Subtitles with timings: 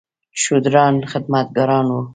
[0.41, 2.01] شودران خدمتګاران وو.